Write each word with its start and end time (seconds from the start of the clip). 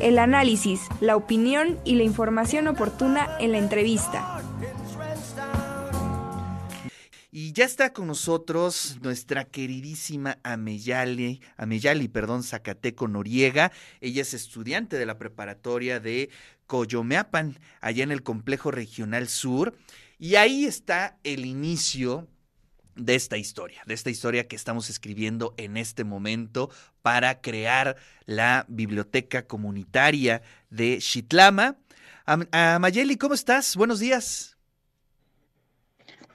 el 0.00 0.18
análisis, 0.18 0.82
la 1.00 1.16
opinión 1.16 1.78
y 1.84 1.96
la 1.96 2.04
información 2.04 2.68
oportuna 2.68 3.28
en 3.40 3.52
la 3.52 3.58
entrevista. 3.58 4.42
Y 7.30 7.52
ya 7.52 7.64
está 7.64 7.92
con 7.92 8.06
nosotros 8.06 8.98
nuestra 9.02 9.44
queridísima 9.44 10.38
Ameyali, 10.42 11.40
Ameyali, 11.56 12.08
perdón, 12.08 12.42
Zacateco 12.42 13.06
Noriega. 13.06 13.70
Ella 14.00 14.22
es 14.22 14.34
estudiante 14.34 14.96
de 14.96 15.06
la 15.06 15.18
preparatoria 15.18 16.00
de 16.00 16.30
Coyomeapan, 16.66 17.58
allá 17.80 18.02
en 18.02 18.12
el 18.12 18.22
Complejo 18.22 18.70
Regional 18.70 19.28
Sur. 19.28 19.76
Y 20.18 20.34
ahí 20.34 20.64
está 20.64 21.18
el 21.22 21.44
inicio 21.46 22.26
de 22.98 23.14
esta 23.14 23.36
historia, 23.36 23.82
de 23.86 23.94
esta 23.94 24.10
historia 24.10 24.46
que 24.48 24.56
estamos 24.56 24.90
escribiendo 24.90 25.54
en 25.56 25.76
este 25.76 26.04
momento 26.04 26.70
para 27.00 27.40
crear 27.40 27.96
la 28.26 28.66
biblioteca 28.68 29.46
comunitaria 29.46 30.42
de 30.68 30.98
Chitlama. 30.98 31.76
Amayeli, 32.26 33.16
¿cómo 33.16 33.34
estás? 33.34 33.76
Buenos 33.76 34.00
días. 34.00 34.56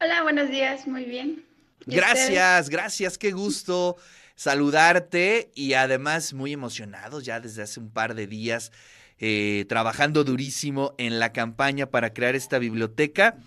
Hola, 0.01 0.23
buenos 0.23 0.49
días, 0.49 0.87
muy 0.87 1.05
bien. 1.05 1.45
Gracias, 1.85 2.69
gracias, 2.69 3.17
qué 3.17 3.31
gusto 3.31 3.97
saludarte 4.35 5.51
y 5.53 5.73
además 5.73 6.33
muy 6.33 6.53
emocionados 6.53 7.23
ya 7.23 7.39
desde 7.39 7.61
hace 7.61 7.79
un 7.79 7.91
par 7.91 8.15
de 8.15 8.25
días 8.25 8.71
eh, 9.19 9.65
trabajando 9.69 10.23
durísimo 10.23 10.95
en 10.97 11.19
la 11.19 11.31
campaña 11.31 11.85
para 11.91 12.13
crear 12.13 12.35
esta 12.35 12.57
biblioteca. 12.57 13.37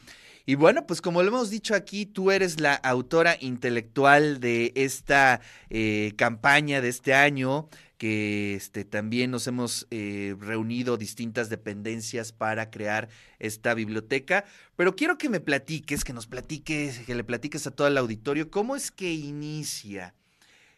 Y 0.48 0.54
bueno, 0.54 0.86
pues 0.86 1.00
como 1.00 1.24
lo 1.24 1.28
hemos 1.28 1.50
dicho 1.50 1.74
aquí, 1.74 2.06
tú 2.06 2.30
eres 2.30 2.60
la 2.60 2.74
autora 2.74 3.36
intelectual 3.40 4.38
de 4.38 4.72
esta 4.76 5.40
eh, 5.70 6.12
campaña 6.16 6.80
de 6.80 6.88
este 6.88 7.14
año 7.14 7.68
que 7.98 8.54
este, 8.54 8.84
también 8.84 9.32
nos 9.32 9.48
hemos 9.48 9.88
eh, 9.90 10.36
reunido 10.38 10.98
distintas 10.98 11.48
dependencias 11.48 12.30
para 12.30 12.70
crear 12.70 13.08
esta 13.40 13.74
biblioteca. 13.74 14.44
Pero 14.76 14.94
quiero 14.94 15.18
que 15.18 15.28
me 15.28 15.40
platiques, 15.40 16.04
que 16.04 16.12
nos 16.12 16.28
platiques, 16.28 17.00
que 17.00 17.14
le 17.16 17.24
platiques 17.24 17.66
a 17.66 17.72
todo 17.72 17.88
el 17.88 17.98
auditorio, 17.98 18.48
cómo 18.48 18.76
es 18.76 18.92
que 18.92 19.12
inicia 19.12 20.14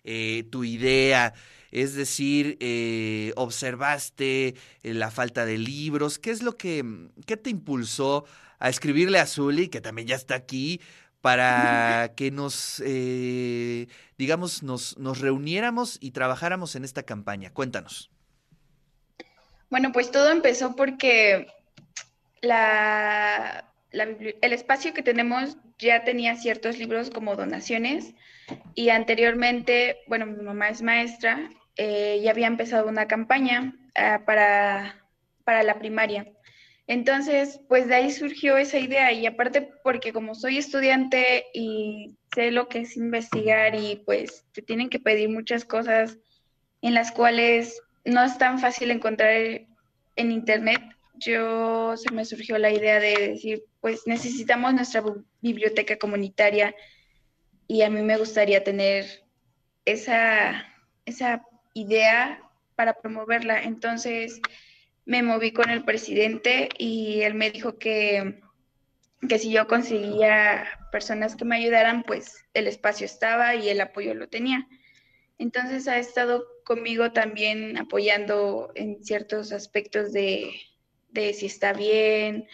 eh, 0.03 0.47
tu 0.51 0.65
idea. 0.65 1.35
Es 1.73 1.93
decir, 1.95 2.57
observaste 3.37 4.55
la 4.83 5.11
falta 5.11 5.45
de 5.45 5.59
libros. 5.59 6.19
¿Qué 6.19 6.31
es 6.31 6.43
lo 6.43 6.57
que, 6.57 6.83
qué 7.27 7.37
te 7.37 7.51
impulsó 7.51 8.25
a 8.59 8.69
escribirle 8.69 9.19
a 9.19 9.27
Zully, 9.27 9.69
que 9.69 9.81
también 9.81 10.09
ya 10.09 10.17
está 10.17 10.35
aquí, 10.35 10.81
para 11.21 12.13
que 12.17 12.31
nos, 12.31 12.83
eh, 12.85 13.89
digamos, 14.17 14.63
nos, 14.63 14.97
nos 14.99 15.21
reuniéramos 15.21 15.99
y 16.01 16.13
trabajáramos 16.13 16.77
en 16.77 16.85
esta 16.85 17.03
campaña. 17.03 17.51
Cuéntanos. 17.53 18.11
Bueno, 19.71 19.93
pues 19.93 20.11
todo 20.11 20.31
empezó 20.31 20.77
porque 20.77 21.49
la, 22.41 23.65
el 23.91 24.53
espacio 24.53 24.95
que 24.95 25.03
tenemos 25.03 25.57
ya 25.79 26.05
tenía 26.05 26.37
ciertos 26.37 26.79
libros 26.79 27.11
como 27.11 27.37
donaciones 27.37 28.15
y 28.75 28.91
anteriormente, 28.91 29.99
bueno, 30.07 30.27
mi 30.27 30.43
mamá 30.43 30.71
es 30.71 30.83
maestra, 30.83 31.51
eh, 31.77 32.21
ya 32.23 32.31
había 32.31 32.47
empezado 32.47 32.89
una 32.89 33.07
campaña 33.07 33.75
ah, 33.95 34.23
para, 34.25 35.05
para 35.45 35.63
la 35.63 35.79
primaria. 35.79 36.27
Entonces, 36.89 37.61
pues 37.69 37.87
de 37.87 37.97
ahí 37.97 38.11
surgió 38.11 38.57
esa 38.57 38.79
idea 38.79 39.13
y 39.13 39.27
aparte 39.27 39.71
porque 39.85 40.15
como 40.15 40.35
soy 40.35 40.57
estudiante 40.57 41.45
y 41.53 42.17
sé 42.35 42.51
lo 42.51 42.69
que 42.69 42.81
es 42.81 42.97
investigar 42.97 43.75
y 43.75 44.03
pues 44.07 44.47
te 44.53 44.63
tienen 44.63 44.89
que 44.89 44.99
pedir 44.99 45.29
muchas 45.29 45.67
cosas 45.67 46.17
en 46.81 46.95
las 46.95 47.13
cuales 47.13 47.83
no 48.07 48.25
es 48.25 48.39
tan 48.39 48.59
fácil 48.59 48.91
encontrar 48.91 49.35
en 50.17 50.33
internet, 50.33 50.81
yo 51.15 51.95
se 51.99 52.11
me 52.11 52.25
surgió 52.25 52.57
la 52.57 52.71
idea 52.71 53.01
de 53.01 53.33
decir, 53.33 53.65
pues 53.83 54.07
necesitamos 54.07 54.73
nuestra 54.73 55.03
biblioteca 55.43 55.99
comunitaria 55.99 56.75
y 57.67 57.83
a 57.83 57.91
mí 57.91 58.01
me 58.01 58.17
gustaría 58.17 58.65
tener 58.65 59.05
esa, 59.85 60.65
esa 61.05 61.43
idea 61.75 62.43
para 62.77 62.95
promoverla. 62.95 63.63
Entonces, 63.63 64.41
me 65.09 65.23
moví 65.23 65.53
con 65.53 65.71
el 65.71 65.85
presidente 65.87 66.69
y 66.77 67.23
él 67.23 67.33
me 67.33 67.51
dijo 67.51 67.79
que, 67.79 68.43
que 69.27 69.39
si 69.39 69.51
yo 69.51 69.67
conseguía 69.67 70.67
personas 70.93 71.35
que 71.35 71.47
me 71.47 71.57
ayudaran, 71.57 72.03
pues 72.03 72.45
el 72.53 72.67
espacio 72.67 73.07
estaba 73.07 73.55
y 73.55 73.71
el 73.71 73.81
apoyo 73.81 74.13
lo 74.13 74.29
tenía. 74.29 74.69
Entonces 75.39 75.89
ha 75.89 75.97
estado 75.97 76.45
conmigo 76.63 77.13
también 77.13 77.79
apoyando 77.79 78.71
en 78.75 79.03
ciertos 79.03 79.51
aspectos 79.51 80.13
de, 80.13 80.53
de 81.09 81.33
si 81.33 81.47
está 81.47 81.73
bien 81.73 82.47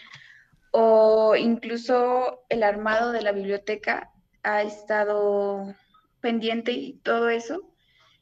o 0.71 1.35
incluso 1.35 2.45
el 2.47 2.63
armado 2.63 3.11
de 3.11 3.21
la 3.21 3.33
biblioteca 3.33 4.13
ha 4.43 4.61
estado 4.61 5.75
pendiente 6.21 6.71
y 6.71 6.93
todo 7.03 7.27
eso. 7.27 7.69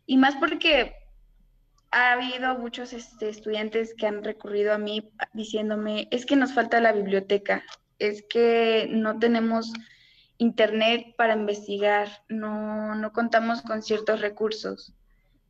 Y 0.08 0.18
más 0.18 0.36
porque 0.38 1.03
ha 1.94 2.14
habido 2.14 2.58
muchos 2.58 2.92
este, 2.92 3.30
estudiantes 3.30 3.94
que 3.94 4.08
han 4.08 4.24
recurrido 4.24 4.74
a 4.74 4.80
mí 4.80 5.12
diciéndome, 5.34 6.08
es 6.09 6.26
que 6.26 6.36
nos 6.36 6.52
falta 6.52 6.81
la 6.81 6.92
biblioteca, 6.92 7.64
es 8.00 8.24
que 8.28 8.88
no 8.90 9.20
tenemos 9.20 9.72
internet 10.40 11.14
para 11.16 11.36
investigar, 11.36 12.09
no, 12.28 12.96
no 12.96 13.14
contamos 13.14 13.62
con 13.62 13.84
ciertos 13.84 14.22
recursos 14.22 14.94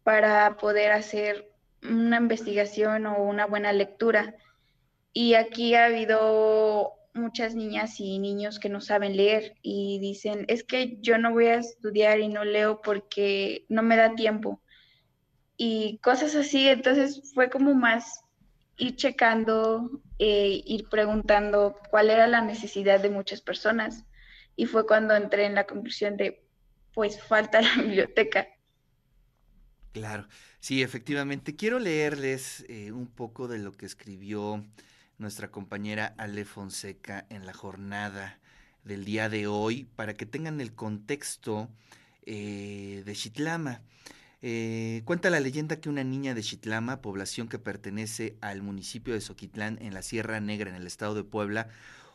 para 0.04 0.58
poder 0.58 0.92
hacer 0.92 1.50
una 1.82 2.18
investigación 2.18 3.06
o 3.06 3.24
una 3.24 3.46
buena 3.46 3.72
lectura. 3.72 4.36
Y 5.14 5.36
aquí 5.36 5.76
ha 5.76 5.86
habido 5.86 6.92
muchas 7.14 7.56
niñas 7.56 8.02
y 8.02 8.20
niños 8.20 8.60
que 8.60 8.68
no 8.68 8.82
saben 8.82 9.16
leer 9.16 9.56
y 9.62 9.98
dicen, 10.00 10.44
es 10.50 10.66
que 10.66 10.98
yo 11.00 11.18
no 11.18 11.32
voy 11.32 11.46
a 11.46 11.56
estudiar 11.56 12.20
y 12.20 12.28
no 12.28 12.44
leo 12.44 12.82
porque 12.82 13.66
no 13.70 13.82
me 13.82 13.96
da 13.96 14.14
tiempo 14.16 14.60
y 15.58 16.00
cosas 16.00 16.36
así. 16.36 16.68
Entonces 16.68 17.32
fue 17.34 17.50
como 17.50 17.74
más 17.74 18.24
ir 18.78 18.96
checando, 18.96 20.02
eh, 20.20 20.62
ir 20.66 20.90
preguntando 20.90 21.78
cuál 21.90 22.10
era 22.10 22.28
la 22.28 22.42
necesidad 22.42 23.00
de 23.00 23.10
muchas 23.10 23.42
personas. 23.42 24.06
Y 24.56 24.66
fue 24.66 24.86
cuando 24.86 25.16
entré 25.16 25.46
en 25.46 25.56
la 25.56 25.66
conclusión 25.66 26.18
de, 26.18 26.46
pues 26.94 27.22
falta 27.22 27.62
la 27.62 27.76
biblioteca. 27.82 28.48
Claro, 29.94 30.28
sí, 30.60 30.82
efectivamente. 30.82 31.56
Quiero 31.56 31.80
leerles 31.80 32.66
eh, 32.68 32.92
un 32.92 33.08
poco 33.08 33.48
de 33.48 33.60
lo 33.60 33.72
que 33.74 33.86
escribió 33.86 34.66
nuestra 35.20 35.52
compañera 35.52 36.16
Ale 36.18 36.46
Fonseca 36.46 37.26
en 37.30 37.46
la 37.46 37.54
jornada 37.54 38.40
del 38.84 39.06
día 39.06 39.30
de 39.30 39.48
hoy 39.48 39.86
para 39.96 40.16
que 40.16 40.26
tengan 40.26 40.60
el 40.62 40.74
contexto 40.74 41.70
eh, 42.26 43.04
de 43.06 43.14
Chitlama. 43.14 43.82
Eh, 44.46 45.04
cuenta 45.06 45.30
la 45.30 45.40
leyenda 45.40 45.78
que 45.78 45.88
una 45.88 46.04
niña 46.04 46.34
de 46.34 46.44
Chitlama, 46.44 47.00
población 47.02 47.48
que 47.48 47.60
pertenece 47.60 48.36
al 48.42 48.62
municipio 48.62 49.14
de 49.14 49.22
Soquitlán 49.22 49.78
en 49.82 49.94
la 49.94 50.02
Sierra 50.02 50.42
Negra 50.42 50.70
en 50.70 50.76
el 50.76 50.86
estado 50.86 51.16
de 51.16 51.24
Puebla, 51.24 51.70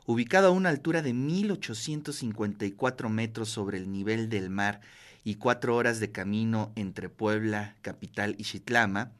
ubicado 0.04 0.48
a 0.48 0.50
una 0.50 0.68
altura 0.68 1.00
de 1.00 1.14
1854 1.14 3.08
metros 3.08 3.48
sobre 3.48 3.78
el 3.78 3.90
nivel 3.90 4.28
del 4.28 4.50
mar 4.50 4.82
y 5.24 5.36
cuatro 5.36 5.74
horas 5.74 6.00
de 6.00 6.12
camino 6.12 6.70
entre 6.76 7.08
Puebla, 7.08 7.76
capital 7.80 8.34
y 8.36 8.44
Chitlama, 8.44 9.10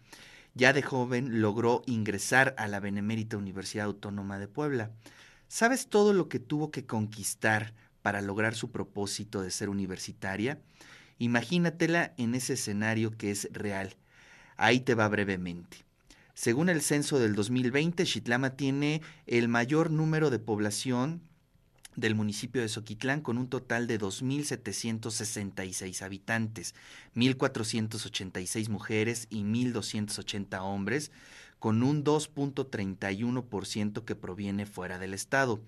ya 0.52 0.75
de 0.75 0.82
joven 0.82 1.40
logró 1.40 1.80
ingresar 1.86 2.54
a 2.58 2.69
la 2.69 2.78
Benemérita 2.78 3.38
Universidad 3.38 3.86
Autónoma 3.86 4.38
de 4.38 4.48
Puebla. 4.48 4.90
¿Sabes 5.48 5.88
todo 5.88 6.12
lo 6.12 6.28
que 6.28 6.40
tuvo 6.40 6.70
que 6.70 6.84
conquistar 6.84 7.72
para 8.02 8.20
lograr 8.20 8.54
su 8.54 8.70
propósito 8.70 9.40
de 9.40 9.50
ser 9.50 9.70
universitaria? 9.70 10.58
Imagínatela 11.18 12.14
en 12.16 12.34
ese 12.34 12.54
escenario 12.54 13.10
que 13.10 13.30
es 13.30 13.46
real. 13.52 13.94
Ahí 14.56 14.80
te 14.80 14.94
va 14.94 15.06
brevemente. 15.08 15.84
Según 16.34 16.68
el 16.68 16.82
censo 16.82 17.18
del 17.18 17.34
2020, 17.34 18.04
Chitlama 18.04 18.50
tiene 18.50 19.02
el 19.26 19.48
mayor 19.48 19.90
número 19.90 20.31
de 20.31 20.38
población 20.38 21.20
del 21.96 22.14
municipio 22.14 22.62
de 22.62 22.69
Soquitlán 22.69 23.22
con 23.22 23.38
un 23.38 23.48
total 23.48 23.88
de 23.88 23.98
2.766 23.98 26.02
habitantes, 26.02 26.76
1.486 27.16 28.69
mujeres 28.69 29.26
y 29.31 29.43
1.280 29.43 30.60
hombres, 30.60 31.10
con 31.58 31.82
un 31.82 32.04
2.31% 32.04 34.04
que 34.04 34.14
proviene 34.14 34.64
fuera 34.64 35.00
del 35.00 35.14
estado 35.14 35.60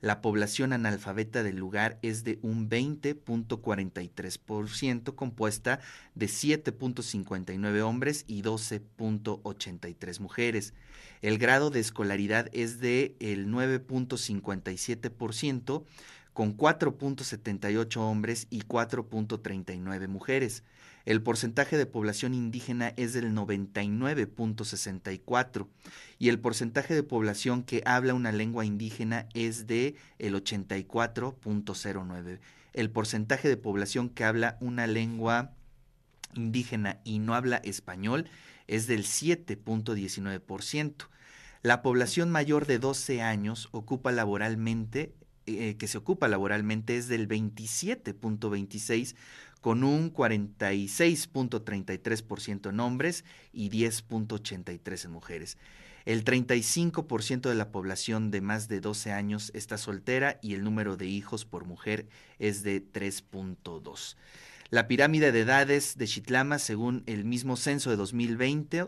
la 0.00 0.22
población 0.22 0.72
analfabeta 0.72 1.42
del 1.42 1.56
lugar 1.56 1.98
es 2.00 2.24
de 2.24 2.38
un 2.42 2.70
20.43%, 2.70 5.14
compuesta 5.14 5.80
de 6.14 6.24
7.59 6.26 7.82
hombres 7.82 8.24
y 8.26 8.42
12.83 8.42 10.20
mujeres. 10.20 10.72
El 11.20 11.36
grado 11.36 11.68
de 11.70 11.80
escolaridad 11.80 12.48
es 12.52 12.80
de 12.80 13.14
el 13.20 13.48
9.57%, 13.48 15.84
con 16.32 16.56
4.78 16.56 17.96
hombres 17.98 18.46
y 18.48 18.62
4.39 18.62 20.08
mujeres. 20.08 20.64
El 21.06 21.22
porcentaje 21.22 21.78
de 21.78 21.86
población 21.86 22.34
indígena 22.34 22.92
es 22.96 23.12
del 23.12 23.32
99.64 23.34 25.66
y 26.18 26.28
el 26.28 26.38
porcentaje 26.38 26.94
de 26.94 27.02
población 27.02 27.62
que 27.62 27.82
habla 27.86 28.14
una 28.14 28.32
lengua 28.32 28.64
indígena 28.64 29.28
es 29.34 29.66
de 29.66 29.96
el 30.18 30.34
84.09. 30.34 32.40
El 32.72 32.90
porcentaje 32.90 33.48
de 33.48 33.56
población 33.56 34.10
que 34.10 34.22
habla 34.24 34.56
una 34.60 34.86
lengua 34.86 35.52
indígena 36.34 37.00
y 37.04 37.18
no 37.18 37.34
habla 37.34 37.56
español 37.56 38.30
es 38.66 38.86
del 38.86 39.04
7.19%. 39.04 41.08
La 41.62 41.82
población 41.82 42.30
mayor 42.30 42.66
de 42.66 42.78
12 42.78 43.20
años 43.22 43.68
ocupa 43.72 44.12
laboralmente 44.12 45.14
eh, 45.58 45.76
que 45.76 45.88
se 45.88 45.98
ocupa 45.98 46.28
laboralmente 46.28 46.96
es 46.96 47.08
del 47.08 47.28
27.26 47.28 49.16
con 49.60 49.84
un 49.84 50.12
46.33% 50.12 52.70
en 52.70 52.80
hombres 52.80 53.24
y 53.52 53.70
10.83 53.70 55.04
en 55.04 55.10
mujeres. 55.10 55.58
El 56.06 56.24
35% 56.24 57.48
de 57.48 57.54
la 57.54 57.70
población 57.70 58.30
de 58.30 58.40
más 58.40 58.68
de 58.68 58.80
12 58.80 59.12
años 59.12 59.50
está 59.54 59.76
soltera 59.76 60.38
y 60.42 60.54
el 60.54 60.64
número 60.64 60.96
de 60.96 61.04
hijos 61.06 61.44
por 61.44 61.66
mujer 61.66 62.08
es 62.38 62.62
de 62.62 62.82
3.2. 62.82 64.16
La 64.70 64.86
pirámide 64.86 65.32
de 65.32 65.40
edades 65.40 65.98
de 65.98 66.06
Chitlama, 66.06 66.60
según 66.60 67.02
el 67.06 67.24
mismo 67.24 67.56
censo 67.56 67.90
de 67.90 67.96
2020, 67.96 68.86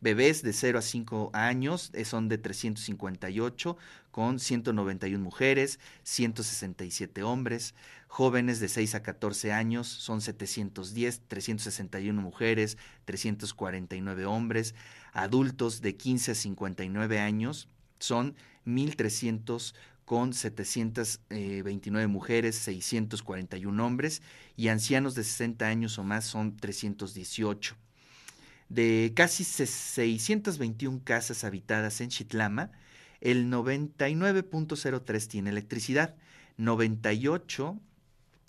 bebés 0.00 0.42
de 0.42 0.52
0 0.54 0.78
a 0.78 0.82
5 0.82 1.30
años 1.34 1.90
eh, 1.92 2.06
son 2.06 2.30
de 2.30 2.38
358, 2.38 3.76
con 4.10 4.38
191 4.38 5.22
mujeres, 5.22 5.80
167 6.02 7.22
hombres. 7.22 7.74
Jóvenes 8.08 8.58
de 8.58 8.68
6 8.68 8.94
a 8.94 9.02
14 9.02 9.52
años 9.52 9.86
son 9.86 10.22
710, 10.22 11.20
361 11.28 12.22
mujeres, 12.22 12.78
349 13.04 14.24
hombres. 14.24 14.74
Adultos 15.12 15.82
de 15.82 15.94
15 15.94 16.30
a 16.30 16.34
59 16.34 17.20
años 17.20 17.68
son 17.98 18.34
1.300 18.64 19.74
con 20.06 20.32
729 20.32 22.06
mujeres, 22.06 22.56
641 22.56 23.84
hombres 23.84 24.22
y 24.56 24.68
ancianos 24.68 25.14
de 25.14 25.24
60 25.24 25.66
años 25.66 25.98
o 25.98 26.04
más 26.04 26.24
son 26.24 26.56
318. 26.56 27.76
De 28.68 29.12
casi 29.14 29.44
621 29.44 31.02
casas 31.04 31.44
habitadas 31.44 32.00
en 32.00 32.08
Chitlama, 32.08 32.70
el 33.20 33.50
99.03 33.50 35.26
tiene 35.26 35.50
electricidad, 35.50 36.14
98 36.56 37.78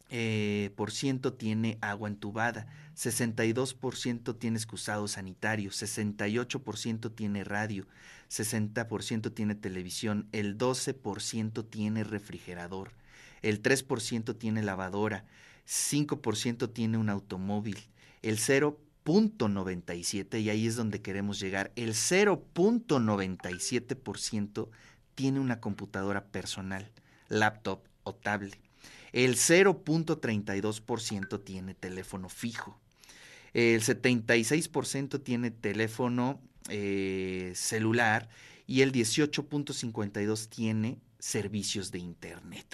eh, 0.09 0.71
por 0.75 0.92
ciento 0.92 1.33
tiene 1.33 1.80
agua 1.81 2.07
entubada, 2.07 2.68
62% 2.98 4.38
tiene 4.40 4.58
excusado 4.58 5.08
sanitario, 5.08 5.70
68% 5.70 7.14
tiene 7.14 7.44
radio, 7.44 7.86
60% 8.28 9.36
tiene 9.36 9.54
televisión, 9.54 10.28
el 10.32 10.58
12% 10.58 11.70
tiene 11.70 12.04
refrigerador, 12.04 12.94
el 13.44 13.62
3% 13.62 14.36
tiene 14.36 14.64
lavadora, 14.64 15.26
5% 15.68 16.74
tiene 16.74 16.98
un 16.98 17.10
automóvil, 17.10 17.78
el 18.24 18.40
0.97, 18.40 20.42
y 20.42 20.50
ahí 20.50 20.66
es 20.66 20.76
donde 20.76 21.04
queremos 21.04 21.40
llegar, 21.40 21.72
el 21.76 21.94
0.97% 21.94 24.70
tiene 25.14 25.40
una 25.40 25.60
computadora 25.60 26.26
personal, 26.26 26.90
laptop 27.30 27.84
o 28.02 28.16
tablet. 28.16 28.60
El 29.12 29.36
0.32% 29.36 31.44
tiene 31.44 31.76
teléfono 31.76 32.28
fijo. 32.28 32.80
El 33.57 33.81
76% 33.81 35.24
tiene 35.24 35.50
teléfono 35.50 36.39
eh, 36.69 37.54
celular 37.56 38.30
y 38.68 38.81
el 38.81 38.92
18.52 38.92 40.48
tiene 40.48 41.00
servicios 41.18 41.89
de 41.89 41.98
Internet. 41.98 42.68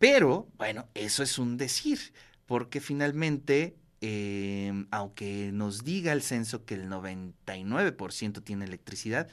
Pero, 0.00 0.48
bueno, 0.58 0.88
eso 0.94 1.22
es 1.22 1.38
un 1.38 1.56
decir, 1.56 2.12
porque 2.46 2.80
finalmente, 2.80 3.76
em, 4.00 4.88
aunque 4.90 5.52
nos 5.52 5.84
diga 5.84 6.12
el 6.12 6.22
censo 6.22 6.64
que 6.64 6.74
el 6.74 6.88
99% 6.88 8.42
tiene 8.42 8.64
electricidad, 8.64 9.28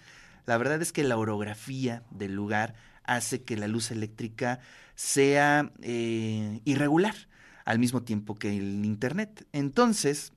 la 0.46 0.60
verdad 0.60 0.80
es 0.80 0.92
que 0.92 1.04
la 1.04 1.18
orografía 1.18 2.04
del 2.12 2.36
lugar 2.36 2.76
hace 3.04 3.42
que 3.42 3.58
la 3.58 3.68
luz 3.68 3.90
eléctrica 3.90 4.60
sea 4.94 5.72
eh, 5.82 6.62
irregular 6.66 7.16
al 7.66 7.80
mismo 7.80 8.04
tiempo 8.04 8.36
que 8.36 8.56
el 8.56 8.86
Internet. 8.86 9.48
Entonces, 9.54 10.34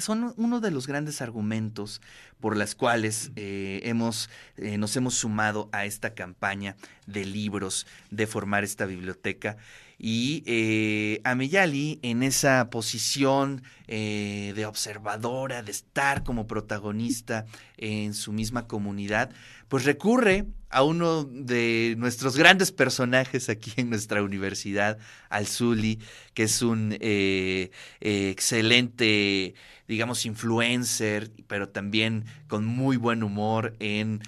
son 0.00 0.34
uno 0.36 0.60
de 0.60 0.70
los 0.70 0.86
grandes 0.86 1.20
argumentos 1.20 2.00
por 2.40 2.56
las 2.56 2.74
cuales 2.74 3.30
eh, 3.36 3.80
hemos, 3.84 4.30
eh, 4.56 4.78
nos 4.78 4.96
hemos 4.96 5.14
sumado 5.14 5.68
a 5.72 5.84
esta 5.84 6.14
campaña 6.14 6.76
de 7.06 7.24
libros, 7.24 7.86
de 8.10 8.26
formar 8.26 8.64
esta 8.64 8.86
biblioteca. 8.86 9.56
Y 9.98 10.44
eh, 10.46 11.20
en 11.24 12.22
esa 12.22 12.70
posición 12.70 13.62
eh, 13.88 14.52
de 14.54 14.64
observadora, 14.64 15.62
de 15.62 15.72
estar 15.72 16.22
como 16.22 16.46
protagonista 16.46 17.46
en 17.76 18.14
su 18.14 18.32
misma 18.32 18.68
comunidad, 18.68 19.30
pues 19.66 19.84
recurre 19.84 20.46
a 20.70 20.84
uno 20.84 21.24
de 21.24 21.96
nuestros 21.98 22.36
grandes 22.36 22.70
personajes 22.70 23.48
aquí 23.48 23.72
en 23.76 23.90
nuestra 23.90 24.22
universidad, 24.22 24.98
al 25.30 25.48
Zuli, 25.48 25.98
que 26.32 26.44
es 26.44 26.62
un 26.62 26.96
eh, 27.00 27.72
excelente, 28.00 29.54
digamos, 29.88 30.26
influencer, 30.26 31.32
pero 31.48 31.70
también 31.70 32.24
con 32.46 32.64
muy 32.64 32.96
buen 32.96 33.24
humor 33.24 33.74
en 33.80 34.22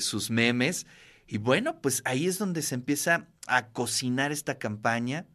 sus 0.00 0.30
memes. 0.30 0.86
Y 1.26 1.38
bueno, 1.38 1.80
pues 1.80 2.02
ahí 2.04 2.26
es 2.26 2.38
donde 2.38 2.62
se 2.62 2.74
empieza 2.74 3.28
a 3.46 3.68
cocinar 3.68 4.32
esta 4.32 4.58
campaña. 4.58 5.26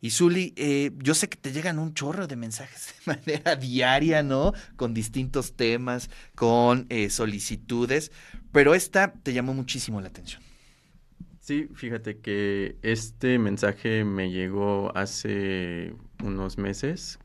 Y 0.00 0.10
Zuli, 0.10 0.52
eh, 0.56 0.90
yo 0.98 1.14
sé 1.14 1.28
que 1.28 1.36
te 1.36 1.52
llegan 1.52 1.78
un 1.78 1.94
chorro 1.94 2.26
de 2.26 2.34
mensajes 2.34 2.94
de 3.06 3.14
manera 3.14 3.56
diaria, 3.56 4.22
¿no? 4.22 4.52
Con 4.76 4.94
distintos 4.94 5.54
temas, 5.54 6.10
con 6.34 6.86
eh, 6.88 7.08
solicitudes, 7.08 8.10
pero 8.50 8.74
esta 8.74 9.12
te 9.12 9.32
llamó 9.32 9.54
muchísimo 9.54 10.00
la 10.00 10.08
atención. 10.08 10.42
Sí, 11.38 11.68
fíjate 11.74 12.18
que 12.18 12.76
este 12.82 13.38
mensaje 13.38 14.04
me 14.04 14.30
llegó 14.30 14.96
hace 14.96 15.94
unos 16.22 16.58
meses. 16.58 17.18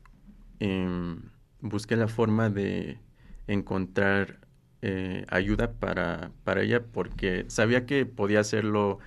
Em, 0.58 1.22
busqué 1.60 1.94
la 1.94 2.08
forma 2.08 2.50
de 2.50 2.98
encontrar 3.46 4.40
eh, 4.82 5.24
ayuda 5.28 5.72
para, 5.72 6.30
para 6.44 6.62
ella 6.62 6.82
porque 6.84 7.44
sabía 7.48 7.86
que 7.86 8.06
podía 8.06 8.40
hacerlo 8.40 8.98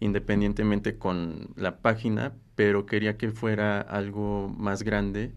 independientemente 0.00 0.98
con 0.98 1.48
la 1.56 1.78
página, 1.78 2.34
pero 2.54 2.86
quería 2.86 3.16
que 3.16 3.30
fuera 3.30 3.80
algo 3.80 4.48
más 4.56 4.82
grande 4.82 5.32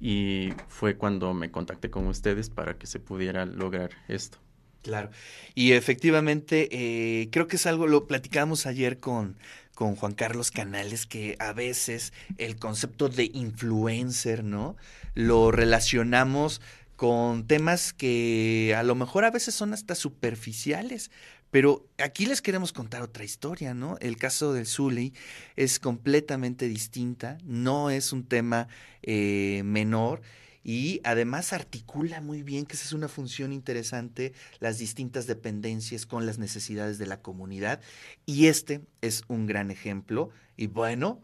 y 0.00 0.50
fue 0.68 0.96
cuando 0.96 1.34
me 1.34 1.50
contacté 1.50 1.90
con 1.90 2.06
ustedes 2.06 2.50
para 2.50 2.78
que 2.78 2.86
se 2.86 3.00
pudiera 3.00 3.46
lograr 3.46 3.90
esto. 4.08 4.38
Claro. 4.82 5.10
Y 5.54 5.72
efectivamente, 5.72 6.68
eh, 6.70 7.28
creo 7.32 7.48
que 7.48 7.56
es 7.56 7.66
algo, 7.66 7.88
lo 7.88 8.06
platicamos 8.06 8.66
ayer 8.66 9.00
con, 9.00 9.36
con 9.74 9.96
Juan 9.96 10.14
Carlos 10.14 10.52
Canales, 10.52 11.06
que 11.06 11.34
a 11.40 11.52
veces 11.52 12.12
el 12.38 12.56
concepto 12.56 13.08
de 13.08 13.30
influencer, 13.34 14.44
¿no? 14.44 14.76
Lo 15.14 15.50
relacionamos 15.50 16.60
con 16.96 17.46
temas 17.46 17.92
que 17.92 18.74
a 18.76 18.82
lo 18.82 18.94
mejor 18.94 19.24
a 19.24 19.30
veces 19.30 19.54
son 19.54 19.72
hasta 19.72 19.94
superficiales, 19.94 21.10
pero 21.50 21.86
aquí 21.98 22.26
les 22.26 22.42
queremos 22.42 22.72
contar 22.72 23.02
otra 23.02 23.24
historia, 23.24 23.74
¿no? 23.74 23.96
El 24.00 24.16
caso 24.16 24.52
del 24.52 24.66
Zully 24.66 25.14
es 25.54 25.78
completamente 25.78 26.68
distinta, 26.68 27.38
no 27.44 27.90
es 27.90 28.12
un 28.12 28.24
tema 28.24 28.68
eh, 29.02 29.62
menor 29.64 30.22
y 30.68 31.00
además 31.04 31.52
articula 31.52 32.20
muy 32.20 32.42
bien, 32.42 32.66
que 32.66 32.74
esa 32.74 32.86
es 32.86 32.92
una 32.92 33.06
función 33.06 33.52
interesante, 33.52 34.32
las 34.58 34.78
distintas 34.78 35.28
dependencias 35.28 36.06
con 36.06 36.26
las 36.26 36.38
necesidades 36.38 36.98
de 36.98 37.06
la 37.06 37.22
comunidad. 37.22 37.80
Y 38.26 38.48
este 38.48 38.80
es 39.00 39.22
un 39.28 39.46
gran 39.46 39.70
ejemplo. 39.70 40.30
Y 40.56 40.66
bueno, 40.66 41.22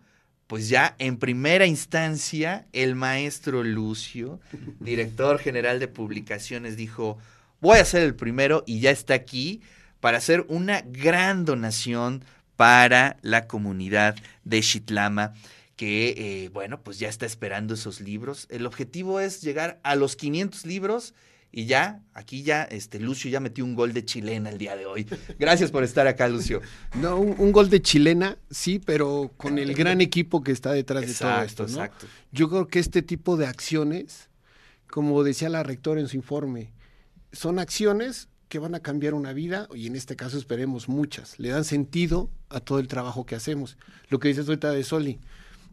pues 0.53 0.69
ya 0.69 0.97
en 0.99 1.17
primera 1.17 1.65
instancia, 1.65 2.67
el 2.75 2.95
maestro 2.95 3.65
Lucio, 3.65 4.39
director 4.81 5.39
general 5.39 5.81
de 5.81 5.89
publicaciones, 5.89 6.77
dijo, 6.77 7.17
voy 7.63 7.79
a 7.79 7.85
ser 7.87 8.03
el 8.03 8.15
primero 8.15 8.63
y 8.67 8.81
ya 8.81 8.91
está 8.91 9.15
aquí 9.15 9.63
para 10.01 10.19
hacer 10.19 10.45
una 10.49 10.83
gran 10.83 11.47
donación 11.47 12.23
para 12.57 13.17
la 13.23 13.47
comunidad 13.47 14.15
de 14.45 14.61
Chitlama 14.61 15.33
que, 15.75 16.15
eh, 16.19 16.51
bueno, 16.51 16.83
pues 16.83 16.99
ya 16.99 17.09
está 17.09 17.25
esperando 17.25 17.73
esos 17.73 18.03
libros. 18.03 18.47
El 18.51 18.67
objetivo 18.67 19.21
es 19.21 19.41
llegar 19.41 19.81
a 19.83 19.95
los 19.95 20.17
500 20.17 20.67
libros 20.67 21.15
Y 21.55 21.67
ya, 21.67 22.01
aquí 22.15 22.43
ya, 22.43 22.63
este, 22.63 22.99
Lucio 22.99 23.31
ya 23.31 23.39
metió 23.39 23.63
un 23.63 23.75
gol 23.75 23.93
de 23.93 24.07
chilena 24.07 24.49
el 24.49 24.57
día 24.57 24.75
de 24.75 24.87
hoy. 24.87 25.07
Gracias 25.39 25.71
por 25.71 25.85
estar 25.85 26.07
acá, 26.07 26.27
Lucio. 26.27 26.63
No, 26.95 27.21
un, 27.21 27.53
gol 27.53 27.69
de 27.69 27.83
chilena, 27.83 28.39
sí, 28.51 28.79
pero 28.79 29.31
con 29.37 29.59
el 29.59 29.75
gran 29.75 30.01
equipo 30.01 30.43
que 30.43 30.51
está 30.51 30.73
detrás 30.73 31.07
de 31.07 31.13
todo 31.13 31.43
esto. 31.43 31.65
Exacto. 31.65 32.07
Yo 32.33 32.49
creo 32.49 32.69
que 32.69 32.79
este 32.79 33.03
tipo 33.03 33.37
de 33.37 33.47
acciones, 33.47 34.31
como 34.89 35.23
decía 35.23 35.51
la 35.51 35.63
rectora 35.63 36.01
en 36.01 36.09
su 36.09 36.17
informe, 36.17 36.73
son 37.33 37.59
acciones 37.59 38.29
que 38.49 38.59
van 38.59 38.75
a 38.75 38.81
cambiar 38.81 39.13
una 39.13 39.35
vida, 39.35 39.69
y 39.75 39.87
en 39.87 39.97
este 39.97 40.17
caso 40.17 40.39
esperemos 40.39 40.89
muchas, 40.89 41.39
le 41.39 41.51
dan 41.51 41.65
sentido 41.65 42.31
a 42.49 42.61
todo 42.61 42.79
el 42.79 42.89
trabajo 42.89 43.27
que 43.27 43.35
hacemos. 43.35 43.77
Lo 44.09 44.19
que 44.19 44.29
dices 44.29 44.49
ahorita 44.49 44.71
de 44.71 44.85
Soli, 44.85 45.21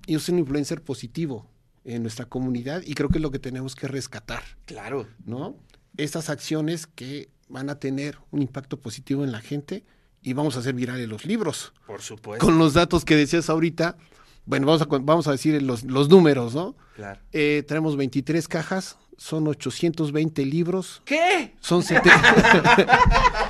yo 0.07 0.19
soy 0.19 0.33
un 0.33 0.39
influencer 0.39 0.81
positivo 0.81 1.49
en 1.83 2.01
nuestra 2.01 2.25
comunidad 2.25 2.81
y 2.85 2.93
creo 2.93 3.09
que 3.09 3.17
es 3.17 3.21
lo 3.21 3.31
que 3.31 3.39
tenemos 3.39 3.75
que 3.75 3.87
rescatar. 3.87 4.43
Claro. 4.65 5.07
¿No? 5.25 5.55
Estas 5.97 6.29
acciones 6.29 6.87
que 6.87 7.29
van 7.47 7.69
a 7.69 7.79
tener 7.79 8.17
un 8.31 8.41
impacto 8.41 8.79
positivo 8.79 9.23
en 9.23 9.31
la 9.31 9.41
gente 9.41 9.83
y 10.21 10.33
vamos 10.33 10.55
a 10.55 10.59
hacer 10.59 10.73
virales 10.73 11.07
los 11.07 11.25
libros. 11.25 11.73
Por 11.87 12.01
supuesto. 12.01 12.45
Con 12.45 12.57
los 12.57 12.73
datos 12.73 13.05
que 13.05 13.15
decías 13.15 13.49
ahorita, 13.49 13.97
bueno, 14.45 14.67
vamos 14.67 14.81
a, 14.81 14.85
vamos 14.85 15.27
a 15.27 15.31
decir 15.31 15.61
los, 15.61 15.83
los 15.83 16.09
números, 16.09 16.55
¿no? 16.55 16.75
Claro. 16.95 17.19
Eh, 17.31 17.63
tenemos 17.67 17.95
23 17.95 18.47
cajas, 18.47 18.97
son 19.17 19.47
820 19.47 20.45
libros. 20.45 21.01
¿Qué? 21.05 21.55
Son, 21.59 21.83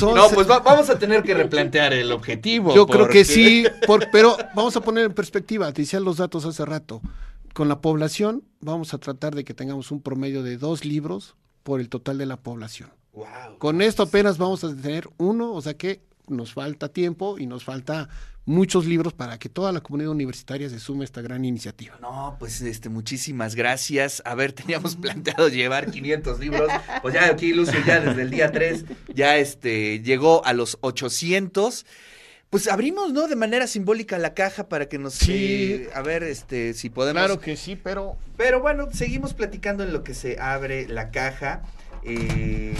no, 0.00 0.28
pues 0.30 0.46
vamos 0.46 0.90
a 0.90 0.98
tener 0.98 1.22
que 1.22 1.34
replantear 1.34 1.92
el 1.92 2.12
objetivo. 2.12 2.74
Yo 2.74 2.86
creo 2.86 3.08
que 3.08 3.24
sí, 3.24 3.64
pero 4.10 4.36
vamos 4.54 4.76
a 4.76 4.80
poner 4.80 5.04
en 5.06 5.14
perspectiva, 5.14 5.72
te 5.72 5.82
decía 5.82 6.00
los 6.00 6.16
datos 6.16 6.44
hace 6.44 6.64
rato. 6.64 7.00
Con 7.54 7.68
la 7.68 7.80
población 7.80 8.44
vamos 8.60 8.94
a 8.94 8.98
tratar 8.98 9.34
de 9.34 9.44
que 9.44 9.54
tengamos 9.54 9.90
un 9.90 10.00
promedio 10.00 10.42
de 10.42 10.56
dos 10.56 10.84
libros 10.84 11.36
por 11.62 11.80
el 11.80 11.88
total 11.88 12.18
de 12.18 12.26
la 12.26 12.36
población. 12.38 12.90
Con 13.58 13.82
esto 13.82 14.04
apenas 14.04 14.38
vamos 14.38 14.64
a 14.64 14.74
tener 14.74 15.08
uno, 15.18 15.52
o 15.52 15.60
sea 15.60 15.74
que 15.74 16.00
nos 16.28 16.54
falta 16.54 16.88
tiempo 16.88 17.38
y 17.38 17.46
nos 17.46 17.64
falta 17.64 18.08
muchos 18.44 18.86
libros 18.86 19.12
para 19.12 19.38
que 19.38 19.48
toda 19.48 19.72
la 19.72 19.80
comunidad 19.80 20.10
universitaria 20.10 20.68
se 20.68 20.80
sume 20.80 21.02
a 21.02 21.04
esta 21.04 21.22
gran 21.22 21.44
iniciativa. 21.44 21.96
No, 22.00 22.36
pues 22.38 22.60
este, 22.60 22.88
muchísimas 22.88 23.54
gracias. 23.54 24.22
A 24.24 24.34
ver, 24.34 24.52
teníamos 24.52 24.96
planteado 24.96 25.48
llevar 25.48 25.90
500 25.90 26.40
libros, 26.40 26.70
pues 27.02 27.14
ya 27.14 27.26
aquí 27.26 27.52
Lucio 27.52 27.78
ya 27.86 28.00
desde 28.00 28.22
el 28.22 28.30
día 28.30 28.50
3 28.50 28.84
ya 29.14 29.36
este, 29.36 30.00
llegó 30.00 30.44
a 30.44 30.52
los 30.52 30.78
800. 30.80 31.86
Pues 32.50 32.68
abrimos, 32.68 33.14
¿no? 33.14 33.28
De 33.28 33.36
manera 33.36 33.66
simbólica 33.66 34.18
la 34.18 34.34
caja 34.34 34.68
para 34.68 34.86
que 34.86 34.98
nos... 34.98 35.14
Sí. 35.14 35.72
Eh, 35.72 35.90
a 35.94 36.02
ver, 36.02 36.22
este, 36.22 36.74
si 36.74 36.90
podemos... 36.90 37.22
Claro 37.22 37.40
que 37.40 37.56
sí, 37.56 37.76
pero... 37.76 38.18
Pero 38.36 38.60
bueno, 38.60 38.88
seguimos 38.92 39.32
platicando 39.32 39.84
en 39.84 39.92
lo 39.94 40.04
que 40.04 40.12
se 40.12 40.38
abre 40.38 40.86
la 40.86 41.10
caja 41.10 41.62
eh, 42.04 42.74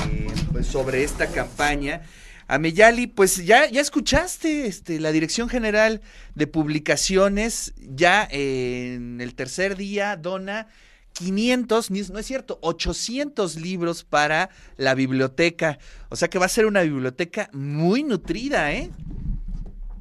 pues 0.52 0.66
sobre 0.66 1.04
esta 1.04 1.28
campaña. 1.28 2.02
Ameyali, 2.52 3.06
pues 3.06 3.46
ya, 3.46 3.66
ya 3.70 3.80
escuchaste 3.80 4.66
este, 4.66 5.00
la 5.00 5.10
Dirección 5.10 5.48
General 5.48 6.02
de 6.34 6.46
Publicaciones, 6.46 7.72
ya 7.78 8.28
en 8.30 9.22
el 9.22 9.34
tercer 9.34 9.74
día 9.74 10.18
dona 10.18 10.68
500, 11.14 11.90
no 11.90 12.18
es 12.18 12.26
cierto, 12.26 12.58
800 12.60 13.56
libros 13.56 14.04
para 14.04 14.50
la 14.76 14.94
biblioteca. 14.94 15.78
O 16.10 16.16
sea 16.16 16.28
que 16.28 16.38
va 16.38 16.44
a 16.44 16.50
ser 16.50 16.66
una 16.66 16.82
biblioteca 16.82 17.48
muy 17.54 18.02
nutrida, 18.02 18.70
¿eh? 18.74 18.90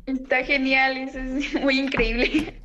Está 0.05 0.43
genial, 0.43 0.97
eso 0.97 1.19
es 1.19 1.53
muy 1.61 1.79
increíble. 1.79 2.61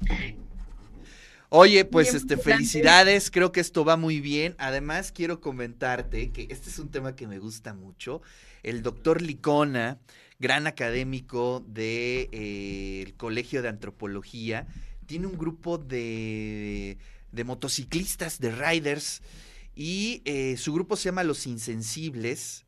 Oye, 1.49 1.85
pues 1.85 2.13
este 2.13 2.37
felicidades, 2.37 3.31
creo 3.31 3.53
que 3.53 3.61
esto 3.61 3.85
va 3.85 3.97
muy 3.97 4.21
bien. 4.21 4.57
Además, 4.59 5.13
quiero 5.13 5.41
comentarte 5.41 6.33
que 6.33 6.49
este 6.51 6.71
es 6.71 6.81
un 6.81 6.91
tema 6.91 7.15
que 7.15 7.29
me 7.29 7.39
gusta 7.39 7.73
mucho 7.73 8.21
el 8.67 8.83
doctor 8.83 9.23
Licona, 9.23 9.99
gran 10.39 10.67
académico 10.67 11.61
del 11.67 11.75
de, 11.75 12.29
eh, 12.33 13.15
Colegio 13.17 13.63
de 13.63 13.69
Antropología, 13.69 14.67
tiene 15.07 15.29
un 15.29 15.39
grupo 15.39 15.79
de, 15.79 16.99
de 17.31 17.45
motociclistas, 17.45 18.41
de 18.41 18.51
riders, 18.51 19.23
y 19.75 20.23
eh, 20.25 20.57
su 20.57 20.75
grupo 20.75 20.97
se 20.97 21.05
llama 21.05 21.23
Los 21.23 21.47
Insensibles, 21.47 22.67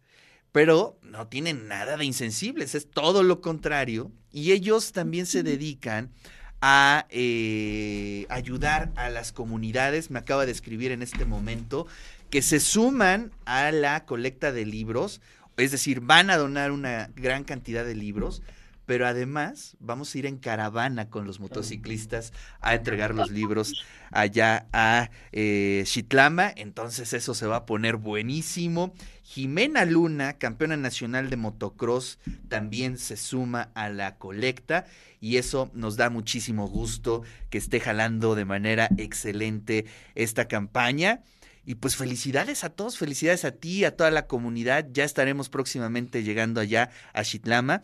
pero 0.52 0.98
no 1.02 1.26
tienen 1.26 1.66
nada 1.68 1.96
de 1.96 2.04
insensibles, 2.04 2.74
es 2.74 2.88
todo 2.88 3.22
lo 3.22 3.40
contrario, 3.40 4.12
y 4.32 4.52
ellos 4.52 4.92
también 4.92 5.26
se 5.26 5.42
dedican 5.42 6.12
a 6.60 7.06
eh, 7.10 8.26
ayudar 8.28 8.92
a 8.96 9.10
las 9.10 9.32
comunidades, 9.32 10.10
me 10.10 10.18
acaba 10.18 10.46
de 10.46 10.52
escribir 10.52 10.92
en 10.92 11.02
este 11.02 11.24
momento, 11.24 11.86
que 12.30 12.42
se 12.42 12.60
suman 12.60 13.32
a 13.46 13.72
la 13.72 14.04
colecta 14.04 14.52
de 14.52 14.66
libros 14.66 15.20
es 15.58 15.72
decir, 15.72 16.00
van 16.00 16.30
a 16.30 16.36
donar 16.36 16.70
una 16.70 17.10
gran 17.14 17.44
cantidad 17.44 17.84
de 17.84 17.94
libros, 17.94 18.42
pero 18.86 19.06
además 19.06 19.76
vamos 19.80 20.14
a 20.14 20.18
ir 20.18 20.24
en 20.24 20.38
caravana 20.38 21.10
con 21.10 21.26
los 21.26 21.40
motociclistas 21.40 22.32
a 22.62 22.74
entregar 22.74 23.14
los 23.14 23.30
libros 23.30 23.84
allá 24.10 24.66
a 24.72 25.10
eh, 25.30 25.82
Chitlama. 25.84 26.50
Entonces 26.56 27.12
eso 27.12 27.34
se 27.34 27.46
va 27.46 27.56
a 27.56 27.66
poner 27.66 27.96
buenísimo. 27.96 28.94
Jimena 29.24 29.84
Luna, 29.84 30.38
campeona 30.38 30.78
nacional 30.78 31.28
de 31.28 31.36
motocross, 31.36 32.18
también 32.48 32.96
se 32.96 33.18
suma 33.18 33.70
a 33.74 33.90
la 33.90 34.16
colecta 34.16 34.86
y 35.20 35.36
eso 35.36 35.70
nos 35.74 35.98
da 35.98 36.08
muchísimo 36.08 36.66
gusto 36.66 37.22
que 37.50 37.58
esté 37.58 37.80
jalando 37.80 38.34
de 38.34 38.46
manera 38.46 38.88
excelente 38.96 39.84
esta 40.14 40.48
campaña. 40.48 41.20
Y 41.68 41.74
pues 41.74 41.96
felicidades 41.96 42.64
a 42.64 42.70
todos, 42.70 42.96
felicidades 42.96 43.44
a 43.44 43.50
ti, 43.50 43.84
a 43.84 43.94
toda 43.94 44.10
la 44.10 44.26
comunidad. 44.26 44.88
Ya 44.90 45.04
estaremos 45.04 45.50
próximamente 45.50 46.22
llegando 46.22 46.62
allá 46.62 46.88
a 47.12 47.22
Chitlama. 47.22 47.82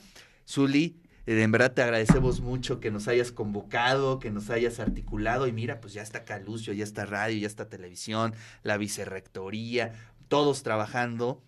Zuli, 0.48 0.96
eh, 1.26 1.42
en 1.42 1.52
verdad 1.52 1.74
te 1.74 1.82
agradecemos 1.82 2.40
mucho 2.40 2.80
que 2.80 2.90
nos 2.90 3.08
hayas 3.08 3.30
convocado, 3.30 4.20
que 4.20 4.30
nos 4.30 4.48
hayas 4.48 4.80
articulado. 4.80 5.46
Y 5.46 5.52
mira, 5.52 5.82
pues 5.82 5.92
ya 5.92 6.00
está 6.00 6.24
Calucio, 6.24 6.72
ya 6.72 6.82
está 6.82 7.04
radio, 7.04 7.36
ya 7.36 7.46
está 7.46 7.68
televisión, 7.68 8.32
la 8.62 8.78
vicerrectoría, 8.78 9.92
todos 10.28 10.62
trabajando 10.62 11.42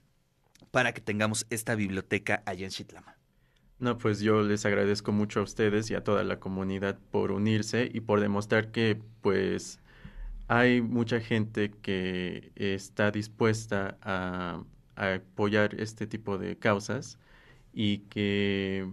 para 0.71 0.93
que 0.93 1.01
tengamos 1.01 1.47
esta 1.49 1.75
biblioteca 1.75 2.43
allá 2.45 2.67
en 2.67 2.71
Chitlama. 2.71 3.17
No, 3.79 3.97
pues 3.97 4.21
yo 4.21 4.43
les 4.43 4.67
agradezco 4.67 5.11
mucho 5.11 5.41
a 5.41 5.43
ustedes 5.43 5.91
y 5.91 5.95
a 5.95 6.05
toda 6.05 6.23
la 6.23 6.39
comunidad 6.39 6.99
por 7.11 7.33
unirse 7.33 7.91
y 7.91 8.01
por 8.01 8.21
demostrar 8.21 8.73
que 8.73 9.01
pues 9.23 9.81
hay 10.49 10.81
mucha 10.81 11.21
gente 11.21 11.71
que 11.71 12.53
está 12.55 13.11
dispuesta 13.11 13.99
a, 14.03 14.63
apoyar 14.97 15.79
este 15.79 16.07
tipo 16.07 16.39
de 16.39 16.57
causas 16.57 17.19
y 17.75 17.99
que 18.09 18.91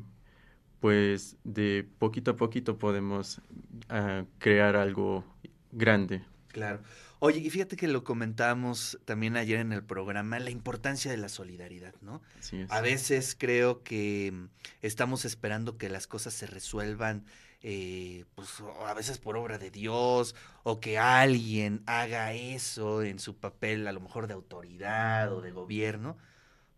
pues 0.82 1.38
de 1.46 1.88
poquito 1.98 2.32
a 2.32 2.36
poquito 2.36 2.78
podemos 2.78 3.42
ah, 3.88 4.26
crear 4.38 4.76
algo 4.76 5.24
grande. 5.72 6.22
Claro. 6.50 6.82
Oye, 7.20 7.40
y 7.40 7.50
fíjate 7.50 7.78
que 7.78 7.88
lo 7.88 8.04
comentamos 8.04 9.00
también 9.06 9.38
ayer 9.38 9.60
en 9.60 9.72
el 9.72 9.82
programa, 9.82 10.40
la 10.40 10.50
importancia 10.50 11.10
de 11.10 11.16
la 11.16 11.30
solidaridad, 11.30 11.96
¿no? 12.02 12.22
A 12.68 12.82
veces 12.82 13.34
creo 13.40 13.82
que 13.82 14.34
estamos 14.82 15.24
esperando 15.24 15.78
que 15.78 15.88
las 15.88 16.06
cosas 16.06 16.34
se 16.34 16.48
resuelvan 16.48 17.24
eh, 17.64 18.26
pues 18.36 18.50
a 18.86 18.94
veces 18.94 19.18
por 19.18 19.38
obra 19.38 19.58
de 19.58 19.72
Dios, 19.72 20.36
o 20.64 20.82
que 20.82 20.98
alguien 20.98 21.82
haga 21.86 22.34
eso 22.34 23.04
en 23.04 23.20
su 23.20 23.38
papel, 23.38 23.88
a 23.88 23.94
lo 23.94 24.02
mejor 24.02 24.28
de 24.28 24.34
autoridad 24.34 25.34
o 25.34 25.42
de 25.42 25.52
gobierno. 25.52 26.18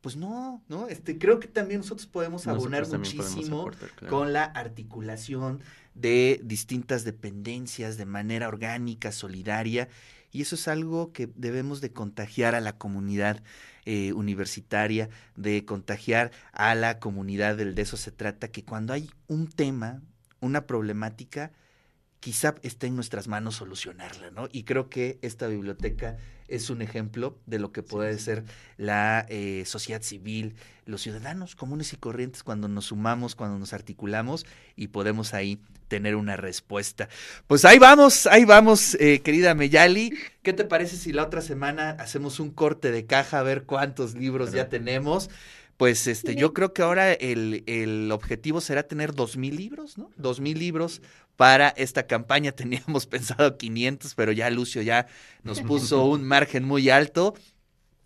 Pues 0.01 0.15
no, 0.15 0.61
¿no? 0.67 0.87
Este, 0.87 1.17
creo 1.17 1.39
que 1.39 1.47
también 1.47 1.79
nosotros 1.81 2.05
podemos 2.05 2.45
abonar 2.45 2.87
muchísimo 2.87 3.71
con 4.07 4.33
la 4.33 4.43
articulación 4.43 5.61
de 5.95 6.39
distintas 6.43 7.03
dependencias 7.03 7.97
de 7.97 8.05
manera 8.05 8.47
orgánica, 8.47 9.11
solidaria, 9.11 9.89
y 10.31 10.41
eso 10.41 10.53
es 10.53 10.67
algo 10.67 11.11
que 11.11 11.31
debemos 11.35 11.81
de 11.81 11.91
contagiar 11.91 12.53
a 12.53 12.61
la 12.61 12.77
comunidad 12.77 13.41
eh, 13.85 14.13
universitaria, 14.13 15.09
de 15.35 15.65
contagiar 15.65 16.31
a 16.51 16.75
la 16.75 16.99
comunidad 16.99 17.55
del 17.55 17.73
de 17.73 17.81
eso 17.81 17.97
se 17.97 18.11
trata, 18.11 18.49
que 18.49 18.63
cuando 18.63 18.93
hay 18.93 19.09
un 19.27 19.47
tema, 19.47 20.03
una 20.45 20.67
problemática, 20.67 21.51
quizá 22.19 22.55
esté 22.63 22.87
en 22.87 22.95
nuestras 22.95 23.27
manos 23.27 23.55
solucionarla, 23.55 24.31
¿no? 24.31 24.47
Y 24.51 24.63
creo 24.63 24.89
que 24.89 25.19
esta 25.21 25.47
biblioteca 25.47 26.17
es 26.47 26.69
un 26.69 26.81
ejemplo 26.81 27.37
de 27.45 27.59
lo 27.59 27.71
que 27.71 27.83
puede 27.83 28.17
ser 28.19 28.43
la 28.77 29.25
eh, 29.29 29.63
sociedad 29.65 30.01
civil, 30.01 30.55
los 30.85 31.01
ciudadanos 31.01 31.55
comunes 31.55 31.93
y 31.93 31.97
corrientes 31.97 32.43
cuando 32.43 32.67
nos 32.67 32.85
sumamos, 32.85 33.35
cuando 33.35 33.57
nos 33.57 33.73
articulamos 33.73 34.45
y 34.75 34.87
podemos 34.87 35.33
ahí 35.33 35.59
tener 35.87 36.15
una 36.15 36.35
respuesta. 36.35 37.09
Pues 37.47 37.65
ahí 37.65 37.79
vamos, 37.79 38.27
ahí 38.27 38.45
vamos, 38.45 38.95
eh, 38.99 39.21
querida 39.21 39.53
Meyali. 39.53 40.13
¿Qué 40.43 40.53
te 40.53 40.65
parece 40.65 40.97
si 40.97 41.13
la 41.13 41.23
otra 41.23 41.41
semana 41.41 41.91
hacemos 41.91 42.39
un 42.39 42.51
corte 42.51 42.91
de 42.91 43.05
caja 43.05 43.39
a 43.39 43.43
ver 43.43 43.63
cuántos 43.63 44.15
libros 44.15 44.51
ya 44.51 44.69
tenemos? 44.69 45.29
Pues 45.77 46.07
este, 46.07 46.35
yo 46.35 46.53
creo 46.53 46.73
que 46.73 46.81
ahora 46.81 47.11
el, 47.11 47.63
el 47.67 48.11
objetivo 48.11 48.61
será 48.61 48.83
tener 48.83 49.13
dos 49.13 49.35
mil 49.37 49.55
libros, 49.55 49.97
¿no? 49.97 50.09
Dos 50.15 50.39
mil 50.39 50.57
libros 50.57 51.01
para 51.35 51.69
esta 51.69 52.07
campaña. 52.07 52.51
Teníamos 52.55 53.05
pensado 53.05 53.57
500, 53.57 54.15
pero 54.15 54.31
ya 54.31 54.49
Lucio 54.49 54.81
ya 54.81 55.07
nos 55.43 55.61
puso 55.61 56.05
un 56.05 56.23
margen 56.23 56.63
muy 56.63 56.89
alto. 56.89 57.35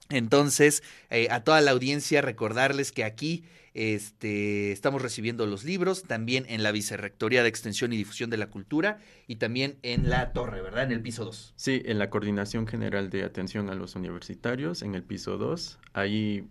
Entonces, 0.09 0.81
eh, 1.11 1.27
a 1.29 1.43
toda 1.43 1.61
la 1.61 1.71
audiencia, 1.71 2.21
recordarles 2.21 2.91
que 2.91 3.03
aquí 3.03 3.43
este, 3.75 4.71
estamos 4.71 5.03
recibiendo 5.03 5.45
los 5.45 5.63
libros, 5.63 6.03
también 6.03 6.45
en 6.49 6.63
la 6.63 6.71
Vicerrectoría 6.71 7.43
de 7.43 7.49
Extensión 7.49 7.93
y 7.93 7.97
Difusión 7.97 8.31
de 8.31 8.38
la 8.38 8.47
Cultura 8.47 8.97
y 9.27 9.35
también 9.35 9.77
en 9.83 10.09
la 10.09 10.33
torre, 10.33 10.61
¿verdad? 10.61 10.85
En 10.85 10.91
el 10.91 11.01
piso 11.01 11.25
2. 11.25 11.53
Sí, 11.55 11.83
en 11.85 11.99
la 11.99 12.09
Coordinación 12.09 12.65
General 12.65 13.11
de 13.11 13.23
Atención 13.23 13.69
a 13.69 13.75
los 13.75 13.95
Universitarios, 13.95 14.81
en 14.81 14.95
el 14.95 15.03
piso 15.03 15.38
2. 15.38 15.77
Ahí 15.93 16.47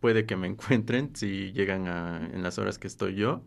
puede 0.00 0.26
que 0.26 0.36
me 0.36 0.46
encuentren 0.48 1.14
si 1.14 1.52
llegan 1.52 1.88
a, 1.88 2.28
en 2.32 2.42
las 2.42 2.58
horas 2.58 2.78
que 2.78 2.86
estoy 2.86 3.14
yo 3.14 3.42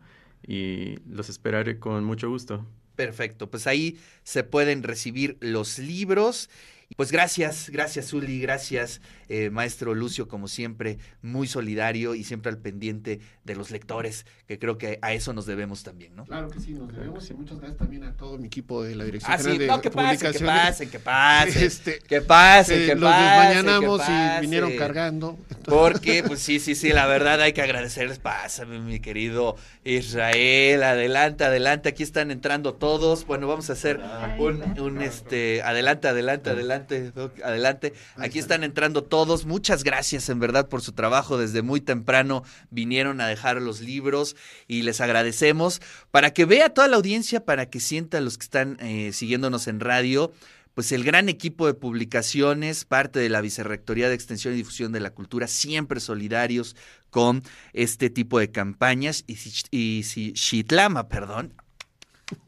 y 0.45 0.97
los 1.07 1.29
esperaré 1.29 1.79
con 1.79 2.03
mucho 2.03 2.29
gusto. 2.29 2.65
Perfecto, 2.95 3.49
pues 3.49 3.65
ahí 3.67 3.97
se 4.23 4.43
pueden 4.43 4.83
recibir 4.83 5.37
los 5.39 5.79
libros. 5.79 6.49
Pues 6.97 7.11
gracias, 7.11 7.69
gracias 7.69 8.13
Uli, 8.13 8.41
gracias 8.41 8.99
eh, 9.29 9.51
maestro 9.51 9.93
Lucio, 9.93 10.27
como 10.27 10.47
siempre, 10.47 10.97
muy 11.21 11.47
solidario 11.47 12.15
y 12.15 12.23
siempre 12.23 12.51
al 12.51 12.57
pendiente 12.57 13.19
de 13.43 13.55
los 13.55 13.69
lectores, 13.69 14.25
que 14.47 14.57
creo 14.57 14.79
que 14.79 14.97
a 15.03 15.13
eso 15.13 15.31
nos 15.31 15.45
debemos 15.45 15.83
también, 15.83 16.15
¿no? 16.15 16.25
Claro 16.25 16.49
que 16.49 16.59
sí, 16.59 16.73
nos 16.73 16.91
debemos 16.91 17.29
y 17.29 17.35
muchas 17.35 17.59
gracias 17.59 17.77
también 17.77 18.03
a 18.05 18.17
todo 18.17 18.39
mi 18.39 18.47
equipo 18.47 18.83
de 18.83 18.95
la 18.95 19.03
Dirección 19.03 19.31
ah, 19.31 19.37
General 19.37 19.59
sí, 19.59 19.67
no, 19.67 19.81
que 19.81 19.91
Publicaciones. 19.91 20.39
que 20.39 20.45
pasen, 20.45 20.89
que 20.89 20.99
pasen, 20.99 21.63
este, 21.67 21.99
que 21.99 22.21
pasen, 22.21 22.87
que 22.87 22.95
los 22.95 23.11
pasen, 23.11 23.65
desmañanamos 23.65 24.01
y 24.09 24.41
vinieron 24.41 24.75
cargando. 24.75 25.37
Porque, 25.69 26.23
pues 26.23 26.39
sí, 26.41 26.59
sí, 26.59 26.75
sí, 26.75 26.89
la 26.89 27.07
verdad 27.07 27.41
hay 27.41 27.53
que 27.53 27.61
agradecerles. 27.61 28.19
Pásame, 28.19 28.79
mi 28.79 28.99
querido 28.99 29.55
Israel, 29.83 30.83
adelante, 30.83 31.43
adelante, 31.43 31.89
aquí 31.89 32.03
están 32.03 32.31
entrando 32.31 32.73
todos. 32.73 33.25
Bueno, 33.25 33.47
vamos 33.47 33.69
a 33.69 33.73
hacer 33.73 33.99
un, 34.37 34.79
un 34.79 35.01
este, 35.01 35.61
adelante, 35.61 36.07
adelante, 36.07 36.49
adelante, 36.49 37.11
adelante. 37.43 37.93
Aquí 38.17 38.39
están 38.39 38.63
entrando 38.63 39.03
todos. 39.03 39.45
Muchas 39.45 39.83
gracias, 39.83 40.29
en 40.29 40.39
verdad, 40.39 40.67
por 40.67 40.81
su 40.81 40.91
trabajo. 40.91 41.37
Desde 41.37 41.61
muy 41.61 41.81
temprano 41.81 42.43
vinieron 42.69 43.21
a 43.21 43.27
dejar 43.27 43.61
los 43.61 43.81
libros 43.81 44.35
y 44.67 44.81
les 44.81 45.01
agradecemos. 45.01 45.81
Para 46.11 46.31
que 46.31 46.45
vea 46.45 46.69
toda 46.69 46.87
la 46.87 46.97
audiencia, 46.97 47.45
para 47.45 47.67
que 47.67 47.79
sienta 47.79 48.21
los 48.21 48.37
que 48.37 48.43
están 48.43 48.77
eh, 48.81 49.11
siguiéndonos 49.13 49.67
en 49.67 49.79
radio 49.79 50.31
pues 50.79 50.93
el 50.93 51.03
gran 51.03 51.27
equipo 51.27 51.67
de 51.67 51.73
publicaciones, 51.73 52.85
parte 52.85 53.19
de 53.19 53.27
la 53.27 53.41
Vicerrectoría 53.41 54.07
de 54.07 54.15
Extensión 54.15 54.53
y 54.53 54.57
Difusión 54.57 54.93
de 54.93 55.01
la 55.01 55.09
Cultura, 55.09 55.45
siempre 55.47 55.99
solidarios 55.99 56.77
con 57.09 57.43
este 57.73 58.09
tipo 58.09 58.39
de 58.39 58.49
campañas. 58.49 59.25
Y 59.27 59.35
si, 59.35 59.51
y 59.71 60.03
si 60.03 60.31
Shitlama, 60.31 61.09
perdón, 61.09 61.53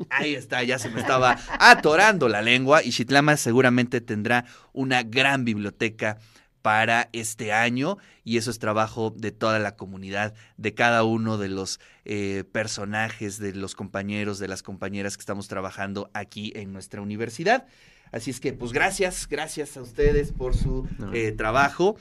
Ahí 0.09 0.33
está, 0.33 0.63
ya 0.63 0.79
se 0.79 0.87
me 0.87 1.01
estaba 1.01 1.39
atorando 1.59 2.29
la 2.29 2.41
lengua 2.41 2.81
y 2.81 2.91
Shitlama 2.91 3.35
seguramente 3.35 3.99
tendrá 3.99 4.45
una 4.71 5.03
gran 5.03 5.43
biblioteca 5.43 6.17
para 6.61 7.09
este 7.11 7.51
año 7.51 7.97
y 8.23 8.37
eso 8.37 8.49
es 8.49 8.59
trabajo 8.59 9.13
de 9.13 9.31
toda 9.31 9.59
la 9.59 9.75
comunidad, 9.75 10.35
de 10.55 10.73
cada 10.73 11.03
uno 11.03 11.37
de 11.37 11.49
los 11.49 11.81
eh, 12.05 12.45
personajes, 12.49 13.39
de 13.39 13.53
los 13.55 13.75
compañeros, 13.75 14.39
de 14.39 14.47
las 14.47 14.63
compañeras 14.63 15.17
que 15.17 15.21
estamos 15.21 15.49
trabajando 15.49 16.09
aquí 16.13 16.53
en 16.55 16.71
nuestra 16.71 17.01
universidad. 17.01 17.65
Así 18.11 18.31
es 18.31 18.39
que, 18.39 18.51
pues 18.53 18.73
gracias, 18.73 19.27
gracias 19.29 19.77
a 19.77 19.81
ustedes 19.81 20.33
por 20.33 20.55
su 20.55 20.87
eh, 21.13 21.31
trabajo. 21.31 21.95